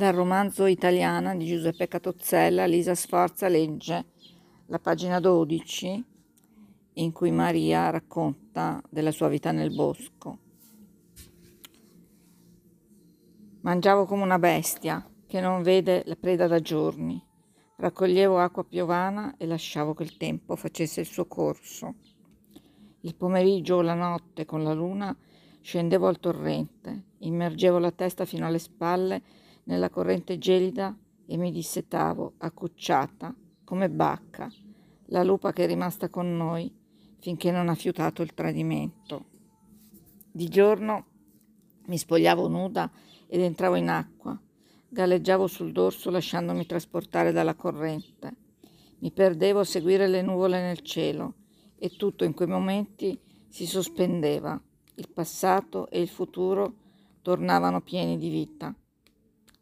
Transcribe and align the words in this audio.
Dal 0.00 0.14
romanzo 0.14 0.64
Italiana 0.64 1.34
di 1.34 1.44
Giuseppe 1.44 1.86
Catozzella, 1.86 2.64
Lisa 2.64 2.94
Sforza 2.94 3.48
legge 3.48 4.06
la 4.68 4.78
pagina 4.78 5.20
12 5.20 6.04
in 6.94 7.12
cui 7.12 7.30
Maria 7.30 7.90
racconta 7.90 8.82
della 8.88 9.10
sua 9.10 9.28
vita 9.28 9.52
nel 9.52 9.74
bosco. 9.74 10.38
Mangiavo 13.60 14.06
come 14.06 14.22
una 14.22 14.38
bestia 14.38 15.06
che 15.26 15.38
non 15.38 15.60
vede 15.60 16.02
la 16.06 16.16
preda 16.16 16.46
da 16.46 16.60
giorni. 16.60 17.22
Raccoglievo 17.76 18.38
acqua 18.38 18.64
piovana 18.64 19.34
e 19.36 19.44
lasciavo 19.44 19.92
che 19.92 20.04
il 20.04 20.16
tempo 20.16 20.56
facesse 20.56 21.00
il 21.00 21.06
suo 21.08 21.26
corso. 21.26 21.96
Il 23.00 23.14
pomeriggio 23.16 23.74
o 23.74 23.82
la 23.82 23.92
notte 23.92 24.46
con 24.46 24.62
la 24.62 24.72
luna 24.72 25.14
scendevo 25.60 26.06
al 26.08 26.20
torrente, 26.20 27.08
immergevo 27.18 27.78
la 27.78 27.92
testa 27.92 28.24
fino 28.24 28.46
alle 28.46 28.58
spalle 28.58 29.48
nella 29.70 29.88
corrente 29.88 30.36
gelida 30.36 30.96
e 31.26 31.36
mi 31.36 31.52
dissetavo, 31.52 32.34
accucciata, 32.38 33.32
come 33.62 33.88
bacca, 33.88 34.50
la 35.06 35.22
lupa 35.22 35.52
che 35.52 35.62
è 35.62 35.66
rimasta 35.68 36.08
con 36.08 36.36
noi 36.36 36.74
finché 37.20 37.52
non 37.52 37.68
ha 37.68 37.76
fiutato 37.76 38.22
il 38.22 38.34
tradimento. 38.34 39.26
Di 40.32 40.48
giorno 40.48 41.06
mi 41.86 41.96
spogliavo 41.96 42.48
nuda 42.48 42.90
ed 43.28 43.42
entravo 43.42 43.76
in 43.76 43.88
acqua, 43.88 44.36
galleggiavo 44.88 45.46
sul 45.46 45.70
dorso 45.70 46.10
lasciandomi 46.10 46.66
trasportare 46.66 47.30
dalla 47.30 47.54
corrente. 47.54 48.36
Mi 48.98 49.12
perdevo 49.12 49.60
a 49.60 49.64
seguire 49.64 50.08
le 50.08 50.22
nuvole 50.22 50.60
nel 50.60 50.80
cielo 50.80 51.34
e 51.78 51.90
tutto 51.90 52.24
in 52.24 52.34
quei 52.34 52.48
momenti 52.48 53.18
si 53.48 53.66
sospendeva. 53.66 54.60
Il 54.96 55.10
passato 55.10 55.88
e 55.90 56.00
il 56.00 56.08
futuro 56.08 56.74
tornavano 57.22 57.80
pieni 57.82 58.18
di 58.18 58.28
vita. 58.30 58.74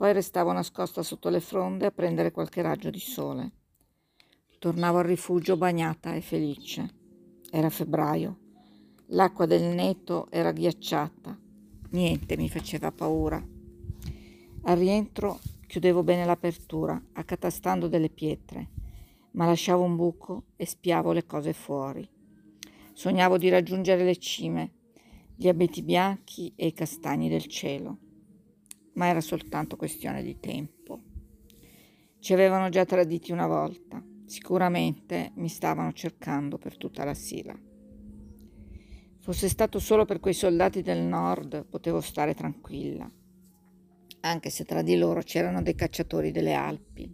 Poi 0.00 0.14
restavo 0.14 0.50
nascosta 0.52 1.02
sotto 1.02 1.28
le 1.28 1.40
fronde 1.40 1.84
a 1.84 1.90
prendere 1.90 2.30
qualche 2.30 2.62
raggio 2.62 2.88
di 2.88 2.98
sole. 2.98 3.52
Tornavo 4.58 4.96
al 4.96 5.04
rifugio 5.04 5.58
bagnata 5.58 6.14
e 6.14 6.22
felice. 6.22 6.88
Era 7.50 7.68
febbraio. 7.68 8.38
L'acqua 9.08 9.44
del 9.44 9.74
neto 9.74 10.28
era 10.30 10.52
ghiacciata. 10.52 11.38
Niente 11.90 12.38
mi 12.38 12.48
faceva 12.48 12.90
paura. 12.90 13.46
Al 14.62 14.76
rientro 14.78 15.38
chiudevo 15.66 16.02
bene 16.02 16.24
l'apertura, 16.24 16.98
accatastando 17.12 17.86
delle 17.86 18.08
pietre, 18.08 18.70
ma 19.32 19.44
lasciavo 19.44 19.82
un 19.82 19.96
buco 19.96 20.44
e 20.56 20.64
spiavo 20.64 21.12
le 21.12 21.26
cose 21.26 21.52
fuori. 21.52 22.08
Sognavo 22.94 23.36
di 23.36 23.50
raggiungere 23.50 24.04
le 24.04 24.16
cime, 24.16 24.72
gli 25.36 25.46
abeti 25.46 25.82
bianchi 25.82 26.54
e 26.56 26.68
i 26.68 26.72
castagni 26.72 27.28
del 27.28 27.44
cielo 27.44 27.98
ma 29.00 29.06
era 29.06 29.22
soltanto 29.22 29.76
questione 29.76 30.22
di 30.22 30.38
tempo. 30.38 31.00
Ci 32.18 32.34
avevano 32.34 32.68
già 32.68 32.84
traditi 32.84 33.32
una 33.32 33.46
volta, 33.46 34.04
sicuramente 34.26 35.32
mi 35.36 35.48
stavano 35.48 35.94
cercando 35.94 36.58
per 36.58 36.76
tutta 36.76 37.02
la 37.06 37.14
sila. 37.14 37.58
Fosse 39.20 39.48
stato 39.48 39.78
solo 39.78 40.04
per 40.04 40.20
quei 40.20 40.34
soldati 40.34 40.82
del 40.82 41.00
nord, 41.00 41.64
potevo 41.64 42.02
stare 42.02 42.34
tranquilla, 42.34 43.10
anche 44.20 44.50
se 44.50 44.66
tra 44.66 44.82
di 44.82 44.98
loro 44.98 45.22
c'erano 45.22 45.62
dei 45.62 45.74
cacciatori 45.74 46.30
delle 46.30 46.52
Alpi, 46.52 47.10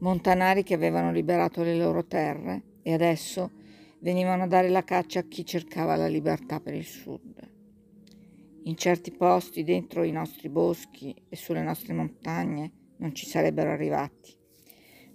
montanari 0.00 0.62
che 0.62 0.74
avevano 0.74 1.10
liberato 1.10 1.62
le 1.62 1.74
loro 1.74 2.04
terre 2.04 2.80
e 2.82 2.92
adesso 2.92 3.50
venivano 4.00 4.42
a 4.42 4.46
dare 4.46 4.68
la 4.68 4.84
caccia 4.84 5.20
a 5.20 5.26
chi 5.26 5.46
cercava 5.46 5.96
la 5.96 6.06
libertà 6.06 6.60
per 6.60 6.74
il 6.74 6.84
sud. 6.84 7.51
In 8.64 8.76
certi 8.76 9.10
posti 9.10 9.64
dentro 9.64 10.04
i 10.04 10.12
nostri 10.12 10.48
boschi 10.48 11.12
e 11.28 11.34
sulle 11.34 11.62
nostre 11.62 11.94
montagne 11.94 12.70
non 12.98 13.12
ci 13.12 13.26
sarebbero 13.26 13.70
arrivati. 13.70 14.32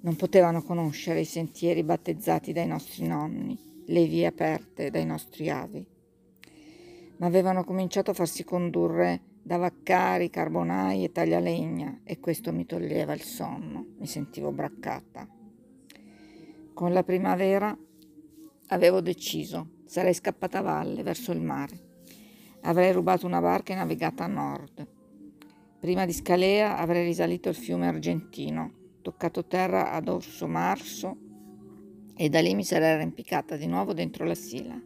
Non 0.02 0.17
potevano 0.17 0.62
conoscere 0.62 1.22
i 1.22 1.26
sentieri 1.26 1.84
battezzati 1.84 2.52
dai 2.52 2.68
nostri 2.68 3.08
nonni, 3.08 3.58
le 3.86 4.06
vie 4.06 4.25
aperte 4.25 4.90
dai 4.90 5.06
nostri 5.06 5.50
avi. 5.50 5.85
Ma 7.18 7.25
avevano 7.25 7.63
cominciato 7.63 8.12
a 8.12 8.13
farsi 8.13 8.44
condurre 8.44 9.22
da 9.41 9.56
vaccari, 9.56 10.29
carbonai 10.29 11.06
e 11.06 11.12
taglialegna 11.14 12.02
e 12.03 12.19
questo 12.19 12.52
mi 12.52 12.66
toglieva 12.66 13.14
il 13.14 13.22
sonno, 13.22 13.94
mi 13.97 14.08
sentivo 14.08 14.52
braccata. 14.52 15.25
Con 16.74 16.91
la 16.91 17.03
primavera 17.03 17.75
avevo 18.68 19.00
deciso, 19.00 19.78
sarei 19.85 20.14
scappata 20.14 20.59
a 20.59 20.64
valle 20.64 21.02
verso 21.02 21.31
il 21.31 21.40
mare. 21.40 21.87
Avrei 22.67 22.91
rubato 22.91 23.25
una 23.25 23.39
barca 23.39 23.72
e 23.72 23.78
navigato 23.78 24.23
a 24.23 24.28
nord. 24.28 24.85
Prima 25.79 26.05
di 26.05 26.11
Scalea 26.11 26.78
avrei 26.78 27.05
risalito 27.05 27.47
il 27.47 27.55
fiume 27.55 27.88
argentino, 27.88 28.97
toccato 29.01 29.45
terra 29.45 29.94
ad 29.94 30.09
Orso 30.09 30.47
Marso 30.47 31.17
e 32.13 32.28
da 32.28 32.41
lì 32.41 32.53
mi 32.55 32.66
sarei 32.66 32.95
arrampicata 32.95 33.55
di 33.55 33.67
nuovo 33.67 33.94
dentro 33.94 34.25
la 34.25 34.35
Sila. 34.35 34.78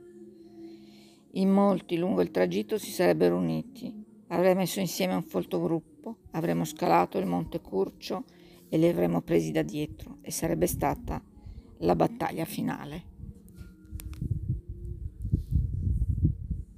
In 1.32 1.50
molti 1.50 1.98
lungo 1.98 2.22
il 2.22 2.30
tragitto 2.30 2.78
si 2.78 2.92
sarebbero 2.92 3.36
uniti, 3.36 3.92
avrei 4.28 4.54
messo 4.54 4.80
insieme 4.80 5.16
un 5.16 5.24
folto 5.24 5.60
gruppo, 5.60 6.18
avremmo 6.34 6.66
scalato 6.66 7.18
il 7.18 7.26
monte 7.26 7.62
Curcio 7.62 8.26
e 8.70 8.78
li 8.78 8.88
avremmo 8.88 9.22
presi 9.22 9.50
da 9.50 9.64
dietro 9.64 10.20
e 10.22 10.30
sarebbe 10.30 10.68
stata 10.68 11.20
la 11.80 11.96
battaglia 11.96 12.46
finale. 12.46 13.11